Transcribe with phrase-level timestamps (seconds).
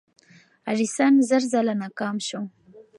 [0.69, 2.41] ایډیسن زر ځله ناکام شو.